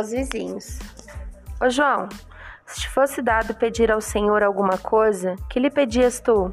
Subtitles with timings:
[0.00, 0.78] os vizinhos.
[1.60, 2.08] Ô João,
[2.66, 6.52] se te fosse dado pedir ao Senhor alguma coisa, que lhe pedias tu?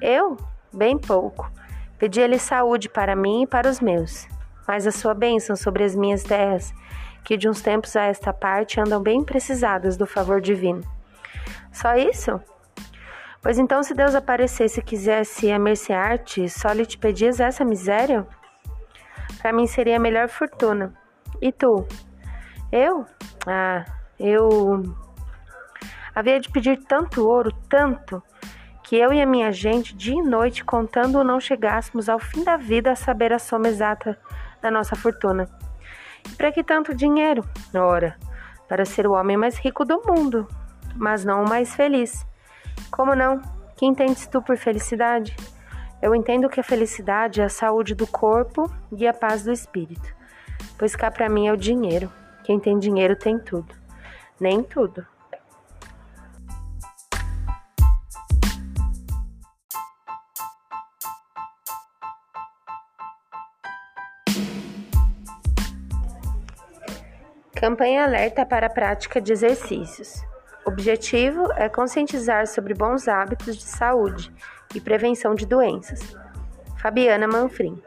[0.00, 0.36] Eu?
[0.72, 1.50] Bem pouco.
[1.98, 4.28] Pedia-lhe saúde para mim e para os meus,
[4.66, 6.72] mas a sua bênção sobre as minhas terras,
[7.24, 10.82] que de uns tempos a esta parte andam bem precisadas do favor divino.
[11.72, 12.40] Só isso?
[13.42, 18.26] Pois então, se Deus aparecesse e quisesse amerciar-te, só lhe te pedias essa miséria?
[19.40, 20.92] Para mim seria a melhor fortuna.
[21.40, 21.86] E tu?
[22.70, 23.06] Eu?
[23.46, 23.84] Ah,
[24.18, 24.82] eu
[26.14, 28.22] havia de pedir tanto ouro, tanto,
[28.82, 32.56] que eu e a minha gente, dia e noite, contando não chegássemos ao fim da
[32.56, 34.18] vida a saber a soma exata
[34.60, 35.48] da nossa fortuna.
[36.26, 37.44] E para que tanto dinheiro?
[37.74, 38.16] Ora,
[38.68, 40.46] para ser o homem mais rico do mundo,
[40.94, 42.26] mas não o mais feliz.
[42.90, 43.40] Como não?
[43.76, 45.36] Que entendes tu por felicidade?
[46.02, 50.14] Eu entendo que a felicidade é a saúde do corpo e a paz do espírito.
[50.76, 52.10] Pois cá para mim é o dinheiro.
[52.48, 53.74] Quem tem dinheiro tem tudo.
[54.40, 55.06] Nem tudo.
[67.54, 70.24] Campanha alerta para a prática de exercícios.
[70.64, 74.32] Objetivo é conscientizar sobre bons hábitos de saúde
[74.74, 76.16] e prevenção de doenças.
[76.78, 77.78] Fabiana Manfrim.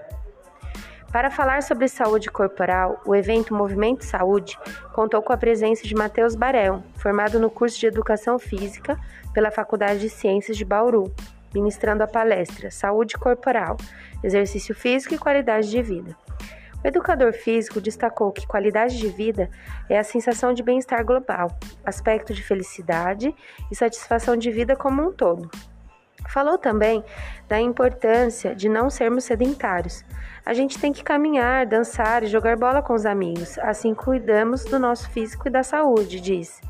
[1.12, 4.58] Para falar sobre saúde corporal, o evento Movimento Saúde
[4.94, 8.98] contou com a presença de Matheus Barel, formado no curso de Educação Física
[9.34, 11.14] pela Faculdade de Ciências de Bauru,
[11.54, 13.76] ministrando a palestra Saúde Corporal,
[14.24, 16.16] Exercício Físico e Qualidade de Vida.
[16.82, 19.50] O educador físico destacou que qualidade de vida
[19.90, 23.36] é a sensação de bem-estar global, aspecto de felicidade
[23.70, 25.52] e satisfação de vida como um todo.
[26.32, 27.04] Falou também
[27.48, 30.04] da importância de não sermos sedentários.
[30.46, 34.80] A gente tem que caminhar, dançar e jogar bola com os amigos, assim cuidamos do
[34.80, 36.62] nosso físico e da saúde, disse.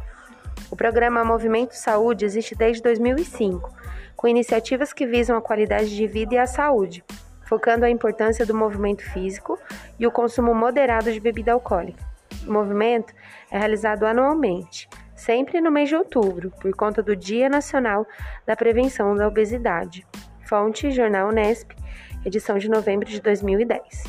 [0.70, 3.72] O programa Movimento Saúde existe desde 2005,
[4.16, 7.04] com iniciativas que visam a qualidade de vida e a saúde
[7.52, 9.60] focando a importância do movimento físico
[10.00, 12.02] e o consumo moderado de bebida alcoólica.
[12.48, 13.14] O movimento
[13.52, 14.88] é realizado anualmente,
[15.22, 18.08] sempre no mês de outubro, por conta do Dia Nacional
[18.46, 20.06] da Prevenção da Obesidade.
[20.48, 21.72] Fonte: Jornal Nesp,
[22.26, 24.04] edição de novembro de 2010.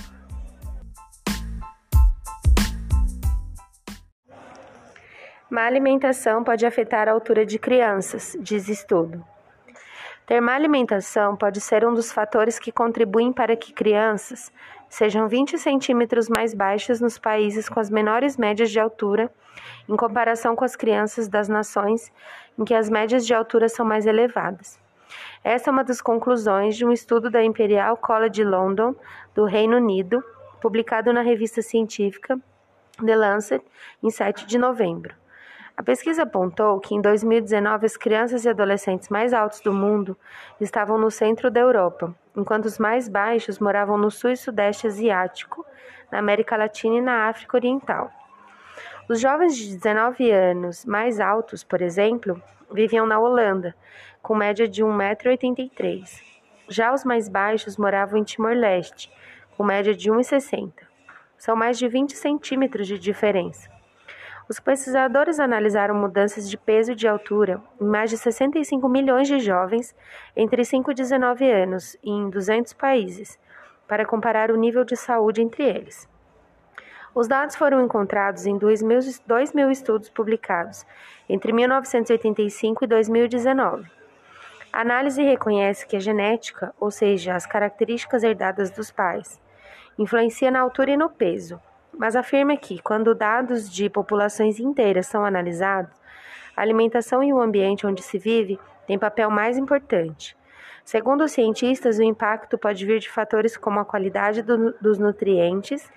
[5.51, 9.23] Má alimentação pode afetar a altura de crianças, diz estudo.
[10.33, 14.51] Ter má alimentação pode ser um dos fatores que contribuem para que crianças
[14.89, 19.31] sejam 20 centímetros mais baixas nos países com as menores médias de altura,
[19.87, 22.11] em comparação com as crianças das nações
[22.59, 24.81] em que as médias de altura são mais elevadas.
[25.45, 28.95] Essa é uma das conclusões de um estudo da Imperial College London,
[29.35, 30.25] do Reino Unido,
[30.63, 32.41] publicado na revista científica
[33.05, 33.63] The Lancet,
[34.03, 35.22] em 7 de novembro.
[35.75, 40.17] A pesquisa apontou que em 2019 as crianças e adolescentes mais altos do mundo
[40.61, 45.65] estavam no centro da Europa, enquanto os mais baixos moravam no sul e sudeste asiático,
[46.11, 48.11] na América Latina e na África Oriental.
[49.09, 52.41] Os jovens de 19 anos mais altos, por exemplo,
[52.71, 53.75] viviam na Holanda,
[54.23, 56.23] com média de 1,83m.
[56.69, 59.11] Já os mais baixos moravam em Timor-Leste,
[59.57, 60.73] com média de 1,60m.
[61.37, 63.82] São mais de 20 centímetros de diferença.
[64.53, 69.41] Os pesquisadores analisaram mudanças de peso e de altura em mais de 65 milhões de
[69.41, 69.97] jovens
[70.37, 73.39] entre 5 e 19 anos em 200 países,
[73.89, 76.07] para comparar o nível de saúde entre eles.
[77.15, 80.85] Os dados foram encontrados em 2 mil, 2 mil estudos publicados
[81.27, 83.91] entre 1985 e 2019.
[84.71, 89.41] A análise reconhece que a genética, ou seja, as características herdadas dos pais,
[89.99, 91.59] influencia na altura e no peso
[92.03, 95.93] mas afirma que, quando dados de populações inteiras são analisados,
[96.57, 98.59] a alimentação e o ambiente onde se vive
[98.89, 100.37] têm papel mais importante.
[100.85, 105.89] Segundo os cientistas, o impacto pode vir de fatores como a qualidade do, dos nutrientes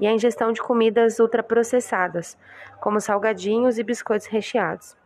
[0.00, 2.38] e a ingestão de comidas ultraprocessadas,
[2.80, 4.96] como salgadinhos e biscoitos recheados.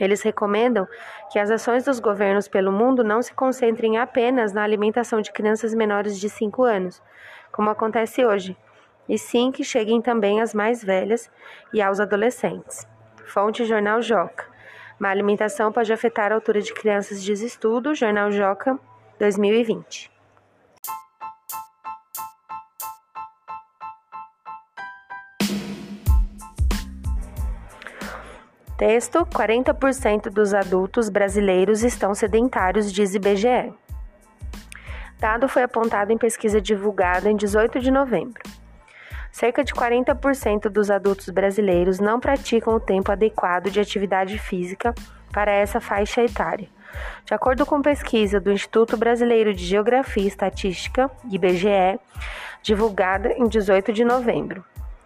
[0.00, 0.88] Eles recomendam
[1.30, 5.72] que as ações dos governos pelo mundo não se concentrem apenas na alimentação de crianças
[5.72, 7.00] menores de 5 anos,
[7.52, 8.56] como acontece hoje,
[9.10, 11.28] e sim que cheguem também às mais velhas
[11.74, 12.86] e aos adolescentes.
[13.26, 14.46] Fonte Jornal Joca.
[15.00, 18.78] Má alimentação pode afetar a altura de crianças, diz estudo, Jornal Joca,
[19.18, 20.12] 2020.
[28.78, 33.74] Texto: 40% dos adultos brasileiros estão sedentários, diz IBGE.
[35.18, 38.49] Dado foi apontado em pesquisa divulgada em 18 de novembro.
[39.32, 44.94] Cerca de 40% dos adultos brasileiros não praticam o tempo adequado de atividade física
[45.32, 46.68] para essa faixa etária.
[47.24, 52.00] De acordo com pesquisa do Instituto Brasileiro de Geografia e Estatística, IBGE,
[52.62, 54.64] divulgada em 18 de novembro.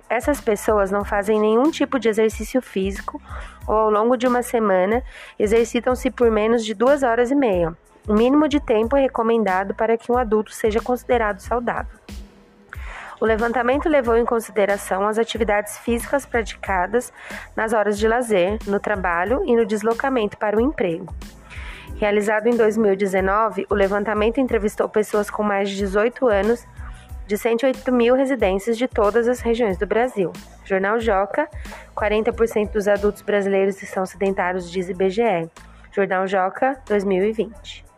[0.08, 3.20] Essas pessoas não fazem nenhum tipo de exercício físico
[3.66, 5.02] ou, ao longo de uma semana,
[5.38, 7.76] exercitam-se por menos de duas horas e meia.
[8.06, 11.98] O mínimo de tempo recomendado para que um adulto seja considerado saudável.
[13.24, 17.10] O levantamento levou em consideração as atividades físicas praticadas
[17.56, 21.06] nas horas de lazer, no trabalho e no deslocamento para o emprego.
[21.96, 26.66] Realizado em 2019, o levantamento entrevistou pessoas com mais de 18 anos
[27.26, 30.30] de 108 mil residências de todas as regiões do Brasil.
[30.62, 31.48] Jornal Joca,
[31.96, 35.50] 40% dos adultos brasileiros estão sedentários, diz IBGE.
[35.92, 37.93] Jornal Joca, 2020.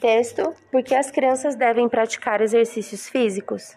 [0.00, 3.76] Texto: Por que as crianças devem praticar exercícios físicos?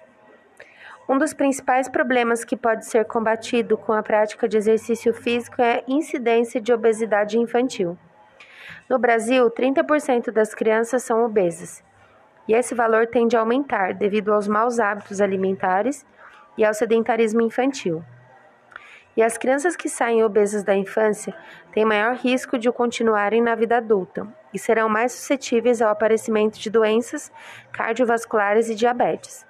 [1.10, 5.80] Um dos principais problemas que pode ser combatido com a prática de exercício físico é
[5.80, 7.98] a incidência de obesidade infantil.
[8.88, 11.84] No Brasil, 30% das crianças são obesas,
[12.48, 16.06] e esse valor tende a aumentar devido aos maus hábitos alimentares
[16.56, 18.04] e ao sedentarismo infantil.
[19.16, 21.34] E as crianças que saem obesas da infância
[21.74, 26.58] têm maior risco de o continuarem na vida adulta e serão mais suscetíveis ao aparecimento
[26.60, 27.32] de doenças
[27.72, 29.46] cardiovasculares e diabetes.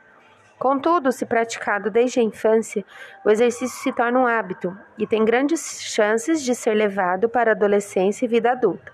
[0.58, 2.86] Contudo, se praticado desde a infância,
[3.26, 7.56] o exercício se torna um hábito e tem grandes chances de ser levado para a
[7.56, 8.92] adolescência e vida adulta.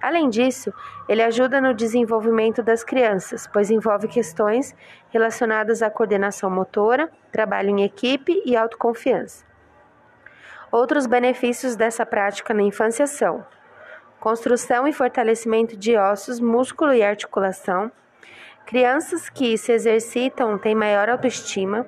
[0.00, 0.72] Além disso,
[1.08, 4.74] ele ajuda no desenvolvimento das crianças, pois envolve questões
[5.10, 9.44] relacionadas à coordenação motora, trabalho em equipe e autoconfiança.
[10.70, 13.46] Outros benefícios dessa prática na infância são
[14.20, 17.90] construção e fortalecimento de ossos, músculo e articulação.
[18.64, 21.86] Crianças que se exercitam têm maior autoestima.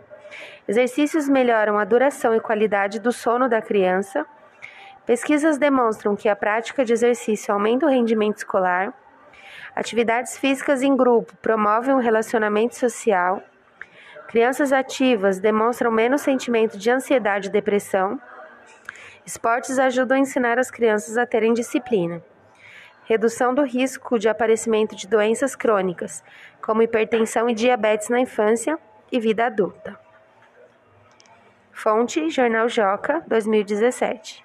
[0.66, 4.26] Exercícios melhoram a duração e qualidade do sono da criança
[5.08, 8.92] Pesquisas demonstram que a prática de exercício aumenta o rendimento escolar.
[9.74, 13.42] Atividades físicas em grupo promovem um relacionamento social.
[14.28, 18.20] Crianças ativas demonstram menos sentimento de ansiedade e depressão.
[19.28, 22.24] Esportes ajudam a ensinar as crianças a terem disciplina.
[23.04, 26.24] Redução do risco de aparecimento de doenças crônicas,
[26.62, 28.78] como hipertensão e diabetes na infância
[29.12, 30.00] e vida adulta.
[31.70, 34.42] Fonte: Jornal Joca, 2017.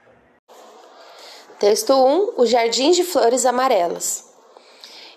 [1.58, 4.36] Texto 1: O Jardim de Flores Amarelas.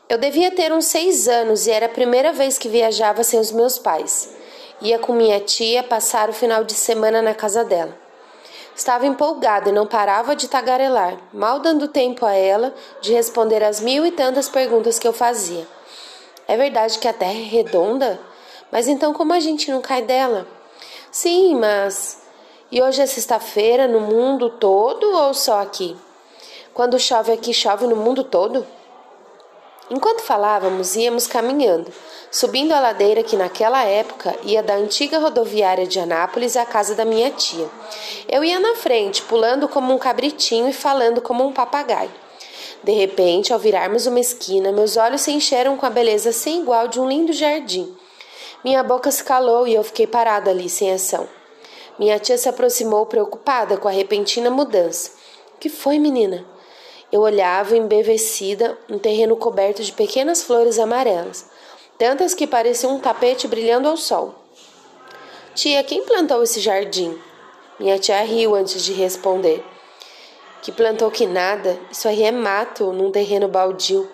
[0.09, 3.51] Eu devia ter uns seis anos e era a primeira vez que viajava sem os
[3.51, 4.33] meus pais.
[4.81, 8.06] Ia com minha tia passar o final de semana na casa dela.
[8.77, 13.81] Estava empolgada e não parava de tagarelar, mal dando tempo a ela de responder as
[13.81, 15.67] mil e tantas perguntas que eu fazia.
[16.47, 18.21] É verdade que a Terra é redonda?
[18.71, 20.47] Mas então como a gente não cai dela?
[21.11, 22.23] Sim, mas.
[22.71, 25.97] E hoje é sexta-feira no mundo todo ou só aqui?
[26.75, 28.67] Quando chove aqui, chove no mundo todo?
[29.89, 31.93] Enquanto falávamos, íamos caminhando,
[32.29, 37.05] subindo a ladeira que naquela época ia da antiga rodoviária de Anápolis à casa da
[37.05, 37.69] minha tia.
[38.29, 42.11] Eu ia na frente, pulando como um cabritinho e falando como um papagaio.
[42.83, 46.89] De repente, ao virarmos uma esquina, meus olhos se encheram com a beleza sem igual
[46.89, 47.97] de um lindo jardim.
[48.65, 51.29] Minha boca se calou e eu fiquei parada ali, sem ação.
[51.97, 55.13] Minha tia se aproximou preocupada com a repentina mudança.
[55.61, 56.45] Que foi, menina?
[57.13, 61.47] Eu olhava embevecida um terreno coberto de pequenas flores amarelas,
[61.97, 64.35] tantas que pareciam um tapete brilhando ao sol.
[65.55, 67.17] Tia, quem plantou esse jardim?
[67.79, 69.65] Minha tia riu antes de responder.
[70.63, 74.11] Que plantou que nada, isso aí é mato num terreno baldio.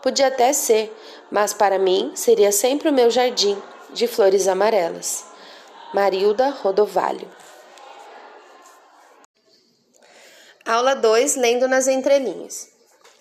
[0.00, 0.94] Podia até ser,
[1.30, 3.60] mas para mim seria sempre o meu jardim
[3.92, 5.26] de flores amarelas.
[5.92, 7.39] Marilda Rodovalho
[10.64, 12.68] Aula 2, lendo nas entrelinhas.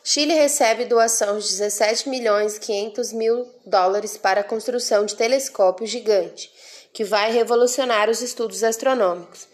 [0.04, 5.88] Chile recebe doação de 17 milhões e 500 mil dólares para a construção de telescópio
[5.88, 6.52] gigante,
[6.92, 9.48] que vai revolucionar os estudos astronômicos.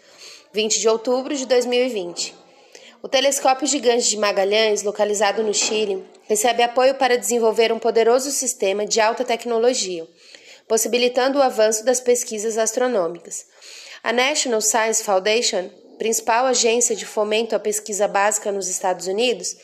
[0.52, 2.34] 20 de outubro de 2020.
[3.02, 8.84] O telescópio gigante de Magalhães, localizado no Chile, recebe apoio para desenvolver um poderoso sistema
[8.84, 10.06] de alta tecnologia,
[10.66, 13.46] possibilitando o avanço das pesquisas astronômicas.
[14.02, 19.56] A National Science Foundation principal agência de fomento à pesquisa básica nos Estados Unidos,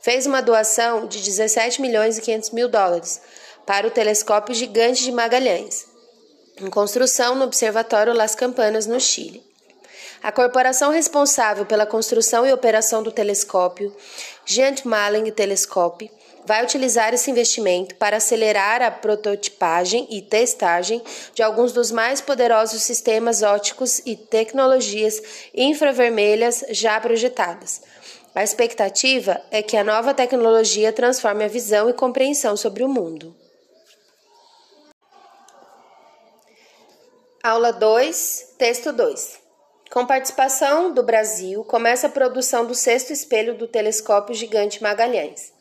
[0.00, 3.20] fez uma doação de 17 milhões e 500 mil dólares
[3.66, 5.86] para o telescópio gigante de Magalhães,
[6.60, 9.44] em construção no Observatório Las Campanas, no Chile.
[10.22, 13.94] A corporação responsável pela construção e operação do telescópio,
[14.44, 16.10] Giant Malling Telescope,
[16.44, 21.02] vai utilizar esse investimento para acelerar a prototipagem e testagem
[21.34, 25.22] de alguns dos mais poderosos sistemas óticos e tecnologias
[25.54, 27.82] infravermelhas já projetadas.
[28.34, 33.34] A expectativa é que a nova tecnologia transforme a visão e compreensão sobre o mundo.
[37.42, 39.40] Aula 2, texto 2.
[39.90, 45.52] Com participação do Brasil, começa a produção do sexto espelho do telescópio gigante Magalhães.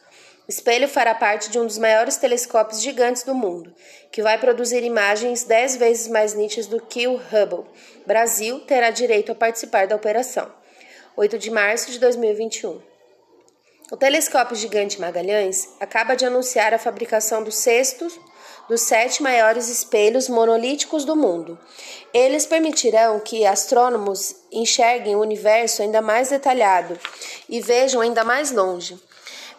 [0.49, 3.71] O espelho fará parte de um dos maiores telescópios gigantes do mundo,
[4.11, 7.69] que vai produzir imagens dez vezes mais nítidas do que o Hubble.
[8.03, 10.51] Brasil terá direito a participar da operação.
[11.15, 12.81] 8 de março de 2021.
[13.91, 18.07] O telescópio gigante Magalhães acaba de anunciar a fabricação do sexto
[18.67, 21.59] dos sete maiores espelhos monolíticos do mundo.
[22.11, 26.99] Eles permitirão que astrônomos enxerguem o universo ainda mais detalhado
[27.47, 28.99] e vejam ainda mais longe.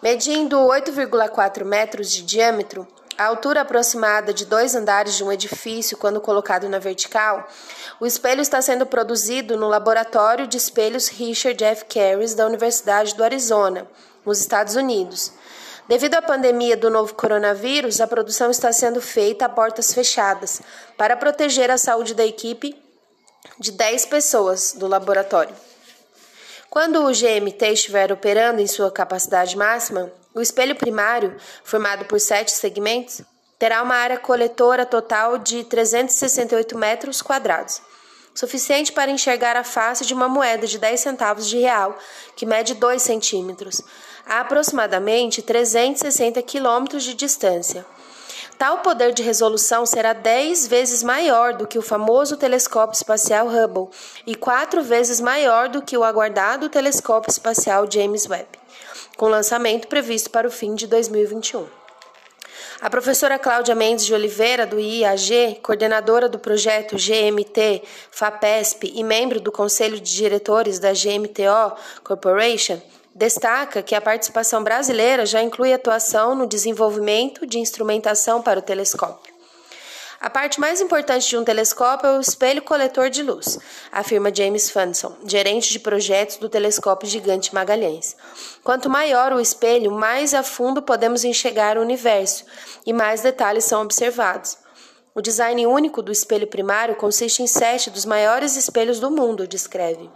[0.02, 2.88] Medindo 8,4 metros de diâmetro,
[3.18, 7.46] a altura aproximada de dois andares de um edifício quando colocado na vertical,
[8.00, 11.84] o espelho está sendo produzido no Laboratório de Espelhos Richard F.
[11.84, 13.86] Carries da Universidade do Arizona,
[14.24, 15.34] nos Estados Unidos.
[15.86, 20.62] Devido à pandemia do novo coronavírus, a produção está sendo feita a portas fechadas
[20.96, 22.74] para proteger a saúde da equipe
[23.58, 25.54] de 10 pessoas do laboratório.
[26.70, 32.52] Quando o GMT estiver operando em sua capacidade máxima, o espelho primário, formado por sete
[32.52, 33.22] segmentos,
[33.58, 37.82] terá uma área coletora total de 368 metros quadrados,
[38.32, 41.98] suficiente para enxergar a face de uma moeda de 10 centavos de real,
[42.36, 43.82] que mede 2 centímetros,
[44.24, 47.84] a aproximadamente 360 quilômetros de distância.
[48.60, 53.88] Tal poder de resolução será 10 vezes maior do que o famoso telescópio espacial Hubble
[54.26, 58.50] e quatro vezes maior do que o aguardado telescópio espacial James Webb,
[59.16, 61.66] com lançamento previsto para o fim de 2021.
[62.82, 69.40] A professora Cláudia Mendes de Oliveira, do IAG, coordenadora do projeto GMT FAPESP e membro
[69.40, 72.78] do Conselho de Diretores da GMTO Corporation,
[73.14, 79.34] Destaca que a participação brasileira já inclui atuação no desenvolvimento de instrumentação para o telescópio.
[80.20, 83.58] A parte mais importante de um telescópio é o espelho coletor de luz,
[83.90, 88.14] afirma James Fanson, gerente de projetos do telescópio gigante Magalhães.
[88.62, 92.44] Quanto maior o espelho, mais a fundo podemos enxergar o universo
[92.84, 94.58] e mais detalhes são observados.
[95.14, 100.08] O design único do espelho primário consiste em sete dos maiores espelhos do mundo, descreve.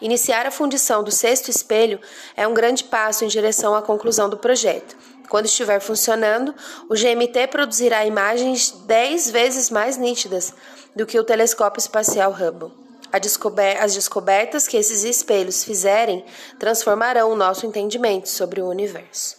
[0.00, 2.00] Iniciar a fundição do sexto espelho
[2.36, 4.96] é um grande passo em direção à conclusão do projeto.
[5.28, 6.54] Quando estiver funcionando,
[6.88, 10.54] o GMT produzirá imagens 10 vezes mais nítidas
[10.94, 12.72] do que o telescópio espacial Hubble.
[13.10, 16.24] As descobertas que esses espelhos fizerem
[16.58, 19.36] transformarão o nosso entendimento sobre o universo.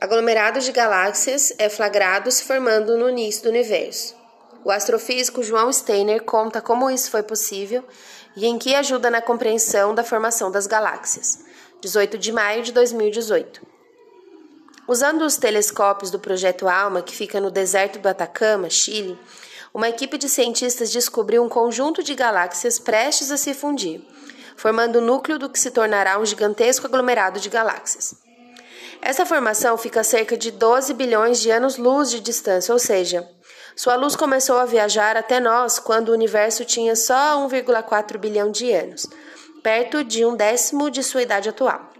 [0.00, 4.19] Aglomerado de galáxias é flagrado se formando no início do universo.
[4.64, 7.82] O astrofísico João Steiner conta como isso foi possível
[8.36, 11.44] e em que ajuda na compreensão da formação das galáxias.
[11.80, 13.62] 18 de maio de 2018.
[14.86, 19.18] Usando os telescópios do projeto ALMA, que fica no deserto do Atacama, Chile,
[19.72, 24.04] uma equipe de cientistas descobriu um conjunto de galáxias prestes a se fundir,
[24.56, 28.14] formando o núcleo do que se tornará um gigantesco aglomerado de galáxias.
[29.00, 33.26] Essa formação fica a cerca de 12 bilhões de anos-luz de distância, ou seja,
[33.80, 38.70] sua luz começou a viajar até nós quando o universo tinha só 1,4 bilhão de
[38.70, 39.06] anos,
[39.62, 41.90] perto de um décimo de sua idade atual.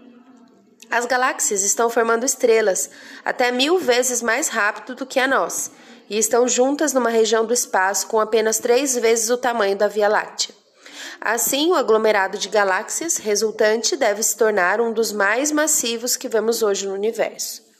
[0.91, 2.91] As galáxias estão formando estrelas
[3.25, 5.71] até mil vezes mais rápido do que a nós
[6.07, 10.07] e estão juntas numa região do espaço com apenas três vezes o tamanho da Via
[10.07, 10.53] Láctea.
[11.19, 16.61] Assim, o aglomerado de galáxias resultante deve se tornar um dos mais massivos que vemos
[16.61, 17.70] hoje no universo.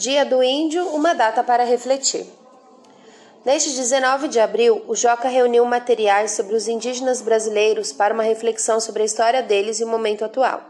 [0.00, 2.24] Dia do Índio, uma data para refletir.
[3.44, 8.80] Neste 19 de abril, o Joca reuniu materiais sobre os indígenas brasileiros para uma reflexão
[8.80, 10.62] sobre a história deles e o momento atual.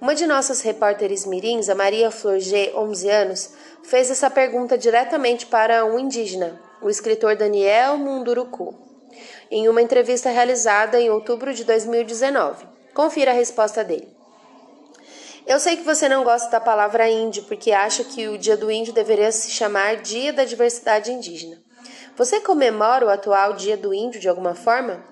[0.00, 3.50] Uma de nossas repórteres mirins, a Maria Flor G, 11 anos,
[3.82, 8.72] fez essa pergunta diretamente para um indígena, o escritor Daniel Munduruku,
[9.50, 12.68] em uma entrevista realizada em outubro de 2019.
[12.94, 14.13] Confira a resposta dele.
[15.46, 18.70] Eu sei que você não gosta da palavra índio porque acha que o Dia do
[18.70, 21.62] Índio deveria se chamar Dia da Diversidade Indígena.
[22.16, 25.04] Você comemora o atual Dia do Índio de alguma forma?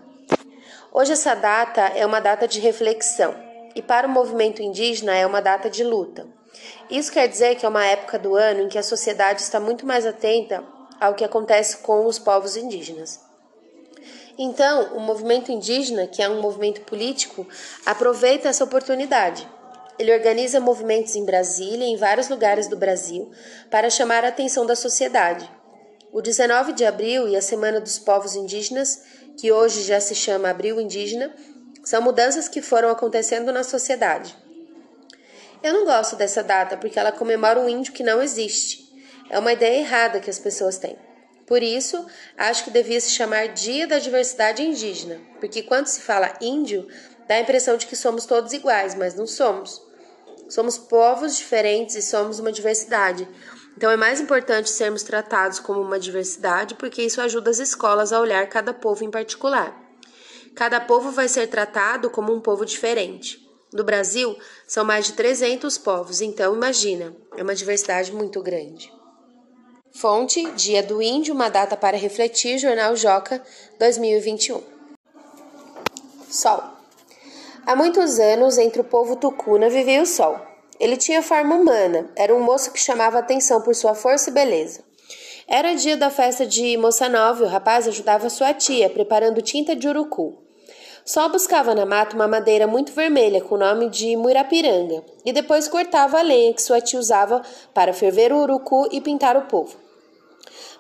[0.91, 3.35] Hoje essa data é uma data de reflexão
[3.75, 6.27] e para o movimento indígena é uma data de luta.
[6.89, 9.85] Isso quer dizer que é uma época do ano em que a sociedade está muito
[9.85, 10.65] mais atenta
[10.99, 13.21] ao que acontece com os povos indígenas.
[14.39, 17.47] Então, o movimento indígena, que é um movimento político,
[17.85, 19.47] aproveita essa oportunidade.
[19.99, 23.31] Ele organiza movimentos em Brasília e em vários lugares do Brasil
[23.71, 25.51] para chamar a atenção da sociedade.
[26.13, 29.03] O 19 de abril e a Semana dos Povos Indígenas,
[29.39, 31.35] que hoje já se chama Abril Indígena,
[31.85, 34.37] são mudanças que foram acontecendo na sociedade.
[35.63, 38.93] Eu não gosto dessa data porque ela comemora um índio que não existe.
[39.31, 40.99] É uma ideia errada que as pessoas têm.
[41.47, 42.07] Por isso,
[42.37, 46.89] acho que devia se chamar Dia da Diversidade Indígena, porque quando se fala índio,
[47.33, 49.81] dá a impressão de que somos todos iguais, mas não somos.
[50.51, 53.27] Somos povos diferentes e somos uma diversidade.
[53.75, 58.21] Então é mais importante sermos tratados como uma diversidade, porque isso ajuda as escolas a
[58.21, 59.75] olhar cada povo em particular.
[60.55, 63.41] Cada povo vai ser tratado como um povo diferente.
[63.73, 64.37] No Brasil,
[64.67, 68.93] são mais de 300 povos, então imagina, é uma diversidade muito grande.
[69.91, 73.43] Fonte: Dia do Índio, uma data para refletir, Jornal Joca,
[73.79, 74.63] 2021.
[76.31, 76.72] Sol.
[77.65, 80.37] Há muitos anos, entre o povo tucuna vivia o sol.
[80.81, 84.83] Ele tinha forma humana, era um moço que chamava atenção por sua força e beleza.
[85.47, 89.77] Era dia da festa de Moça Nova e o rapaz ajudava sua tia, preparando tinta
[89.77, 90.43] de urucu.
[91.05, 95.69] Sol buscava na mata uma madeira muito vermelha com o nome de muirapiranga e depois
[95.69, 97.43] cortava a lenha que sua tia usava
[97.73, 99.82] para ferver o urucu e pintar o povo.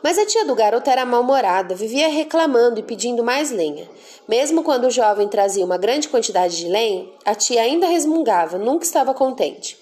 [0.02, 3.88] Mas a tia do garoto era mal-humorada, vivia reclamando e pedindo mais lenha.
[4.26, 8.84] Mesmo quando o jovem trazia uma grande quantidade de lenha, a tia ainda resmungava, nunca
[8.84, 9.78] estava contente.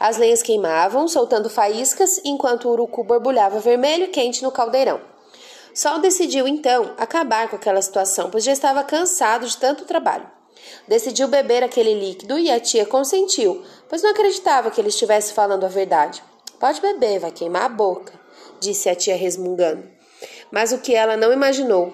[0.00, 5.00] As lenhas queimavam, soltando faíscas, enquanto o urucu borbulhava vermelho e quente no caldeirão.
[5.74, 10.28] Sol decidiu então acabar com aquela situação, pois já estava cansado de tanto trabalho.
[10.88, 15.64] Decidiu beber aquele líquido e a tia consentiu, pois não acreditava que ele estivesse falando
[15.64, 16.22] a verdade.
[16.58, 18.21] Pode beber, vai queimar a boca
[18.62, 19.82] disse a tia resmungando.
[20.50, 21.92] Mas o que ela não imaginou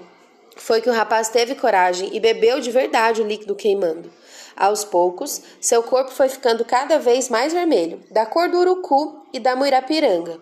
[0.57, 4.11] foi que o rapaz teve coragem e bebeu de verdade o líquido queimando.
[4.57, 9.39] Aos poucos, seu corpo foi ficando cada vez mais vermelho, da cor do urucu e
[9.39, 10.41] da muirapiranga.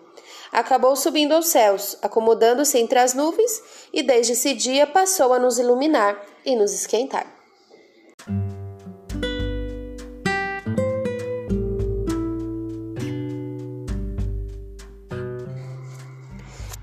[0.51, 3.61] Acabou subindo aos céus, acomodando-se entre as nuvens,
[3.93, 7.36] e desde esse dia passou a nos iluminar e nos esquentar.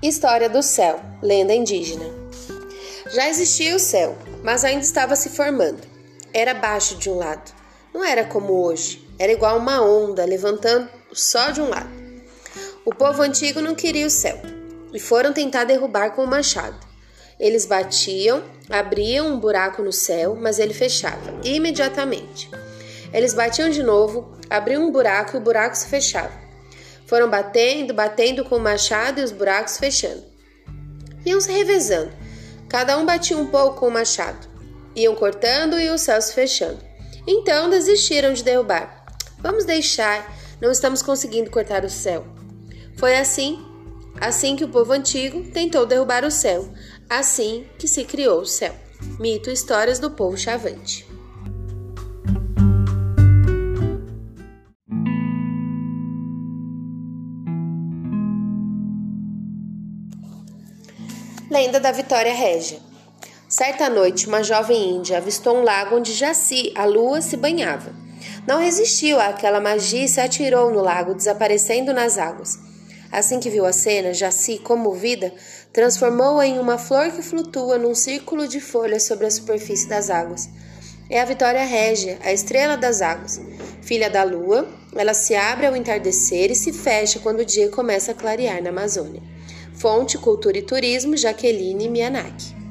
[0.07, 2.05] História do céu, lenda indígena.
[3.11, 5.81] Já existia o céu, mas ainda estava se formando.
[6.31, 7.51] Era baixo de um lado.
[7.91, 9.03] Não era como hoje.
[9.17, 11.89] Era igual uma onda levantando só de um lado.
[12.85, 14.39] O povo antigo não queria o céu
[14.93, 16.77] e foram tentar derrubar com o machado.
[17.39, 22.51] Eles batiam, abriam um buraco no céu, mas ele fechava imediatamente.
[23.11, 26.44] Eles batiam de novo, abriam um buraco e o buraco se fechava.
[27.05, 30.23] Foram batendo, batendo com o machado e os buracos fechando.
[31.25, 32.11] Iam se revezando.
[32.67, 34.47] Cada um batia um pouco com o machado.
[34.95, 36.79] Iam cortando e os céus fechando.
[37.27, 39.05] Então desistiram de derrubar.
[39.39, 42.25] Vamos deixar, não estamos conseguindo cortar o céu.
[42.97, 43.63] Foi assim,
[44.19, 46.67] assim que o povo antigo tentou derrubar o céu,
[47.09, 48.73] assim que se criou o céu.
[49.19, 51.05] Mito e histórias do povo chavante.
[61.55, 62.79] Lenda da Vitória Régia.
[63.47, 67.93] Certa noite, uma jovem índia avistou um lago onde Jaci, a lua, se banhava.
[68.45, 72.59] Não resistiu àquela magia e se atirou no lago, desaparecendo nas águas.
[73.09, 75.33] Assim que viu a cena, Jaci, comovida,
[75.71, 80.49] transformou-a em uma flor que flutua num círculo de folhas sobre a superfície das águas.
[81.09, 83.39] É a Vitória Régia, a estrela das águas.
[83.81, 88.11] Filha da lua, ela se abre ao entardecer e se fecha quando o dia começa
[88.11, 89.34] a clarear na Amazônia.
[89.75, 92.64] Fonte Cultura e Turismo, Jaqueline Mianaki.